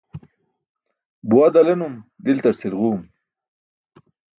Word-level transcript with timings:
Buwa 1.27 1.47
dalenum, 1.53 1.95
diltar 2.25 2.55
cilġuum. 2.61 3.01